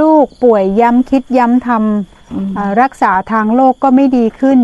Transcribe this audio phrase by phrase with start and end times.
[0.00, 4.58] ลูกป่วยย้ำคิดย้ำทำเอ่อรักษาทางโลกก็ไม่ดีขึ้น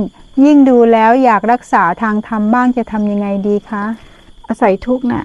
[0.45, 3.85] ยิ่งดูแล้วอยากรักษาทางธรรมบ้างจะทำยังไงดีคะ
[4.49, 5.25] อาศัยทุกข์น่ะ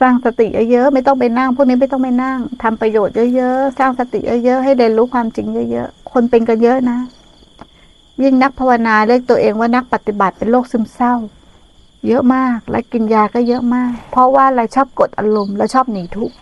[0.00, 6.98] สร้างสติเยอะๆไม่ต้องไปนั่งพวกนี้ไม่ต้องไปนั่งทำประโยชน์เยอะๆสร้างสติเยอะๆให้เรียนรู้ความจริงเยอะๆคนเป็นกันเยอะนะ
[8.22, 11.14] ยิ่งนักภาวนาเรียกตัวเองว่านักปฏิบัติเป็นโรคซึมเศร้า
[12.06, 16.34] เยอะมากและกินยาก็เยอะมาก เพราะว่าเราชอบกดอารมณ์และชอบหนีทุกข์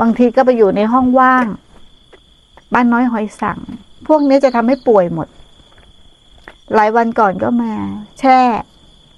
[0.00, 1.46] บางทีก็ไปอยู่ในห้องว่าง
[2.74, 3.58] บ้านน้อยหอยสัง
[4.06, 5.28] พวกนี้จะทำให้ป่วยหมด
[6.74, 7.72] หลายวันก่อนก็มา
[8.20, 8.40] แช่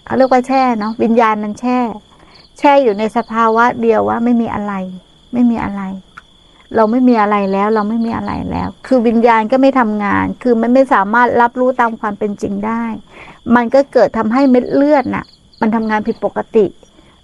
[0.05, 1.79] เขาเรียกว่าแช่เนาะวิญญาณมันแช่
[2.59, 4.73] แช่อยู่ในสภาวะเดียวว่าไม่มีอะไร
[5.33, 5.83] ไม่มีอะไร
[6.77, 12.85] เราไม่มีอะไรแล้ว เราไม่มีอะไรแล้ว คือวิญญาณก็ไม่ทำงาน คือมันไม่สามารถรับรู้ตามความเป็นจริงได้
[13.55, 15.25] มันก็เกิดทำให้เม็ดเลือดน่ะ
[15.61, 16.67] มันทำงานผิดปกติ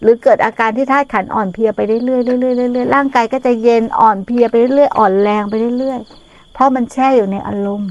[0.03, 2.21] หรือเกิดอาการที่ธาตุขันอ่อนเพลียไปเรื่อยๆเรื่อ
[2.69, 7.91] ยๆเรื่อยๆร่างกายก็จะเย็นอ่อนเพลียไปเรื่อยๆอ่อนแรงไปเรื่อยๆ เพราะมันแช่อยู่ในอารมณ์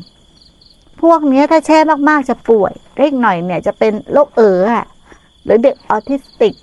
[1.01, 1.77] พวกนี้ถ้าแช่
[2.09, 4.69] มากๆจะป่วยเล็กหน่อยเนี่ยจะเป็นโรคเอ๋อ
[5.43, 6.53] หรือเด็กออทิสติก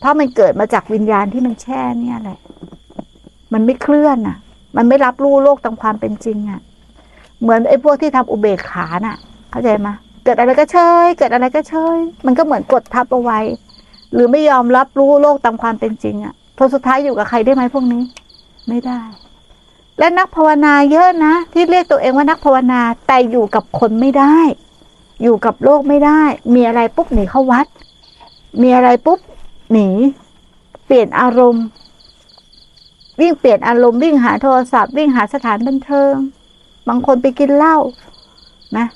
[0.00, 2.38] เพราะมันเกิดมาจากวิญญาณที่มันแช่เนี่ยแหละ
[3.52, 4.36] มันไม่เคลื่อนอะ
[4.76, 6.60] มันไม่รับรู้โลกตามความเป็นจริงอะ
[7.40, 9.16] เหมือนไอ้พวกที่ทำอุเบกขาน่ะ
[9.50, 9.88] เข้าใจไหม
[10.24, 13.40] เกิดอะไรก็เชยเกิดอะไรก็เชยมันก็เหมือนกดทับเอาไว้
[14.12, 18.02] หรือไม่ยอมรับรู้โลกตามความเป็นจริงอะพอสุดท้ายอยู่กับใครได้ไหมพวกนี้
[18.68, 19.00] ไม่ได้
[19.98, 24.36] และนักภาวนาเยอะนะ ที่เรียกตัวเองว่านักภาวนาแต่อยู่กับคนไม่ได้
[25.22, 26.22] อยู่กับโลกไม่ได้
[26.54, 27.66] มีอะไรปุ๊บหนีเข้าวัด
[28.62, 29.18] มีอะไรปุ๊บ
[29.72, 29.88] หนี
[30.86, 31.64] เปลี่ยนอารมณ์
[33.20, 36.14] วิ่งเปลี่ยนอารมณ์วิ่งหาโทรศัพท์ วิ่งหาสถานบันเทิง
[36.88, 37.76] บางคนไปกินเหล้า
[38.78, 38.86] นะ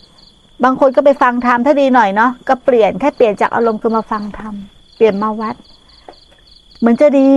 [0.64, 4.54] บางคนก็ไปฟังธรรมถ้าดีหน่อยเนาะก็เปลี่ยนแค่เปลี่ยนจากอารมณ์คือมาฟังธรรม
[4.94, 5.56] เปลี่ยนมาวัด
[6.78, 7.30] เหมือนจะดี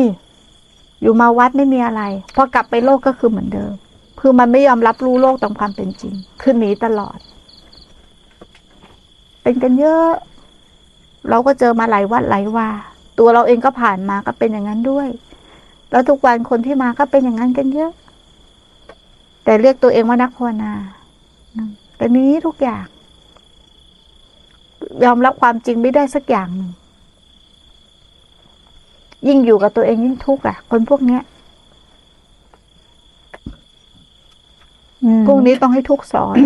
[1.02, 2.02] อยู่มาวัดไม่มีอะไร
[2.36, 3.74] พอกลับไปโลกก็คือเหมือนเดิม
[4.20, 7.18] คือมันไม่ยอมรับรู้โลกตามความเป็นจริง คือหนีตลอด
[9.42, 10.10] เป็นกันเยอะ
[11.30, 12.70] เราก็เจอมาหลายวัดหลายว่า
[13.20, 15.08] ตัวเราเองก็ผ่านมาก็เป็นอย่างนั้นด้วย
[15.92, 17.92] แล้วทุกวันคนที่มาก็เป็นอย่างนั้นกันเยอะ
[19.44, 20.74] แต่เรียกตัวเองว่านักภาวนา
[21.98, 22.86] แต่นี้ทุกอย่าง
[25.04, 26.72] ยอมรับความจริงไม่ได้สักอย่างหนึ่ง
[29.28, 31.22] ยิ่งอยู่กับตัวเองยิ่งทุกข์อะ คนพวกเนี้ย
[35.04, 36.38] อืมพวกนี้ต้องให้ทุกข์สอน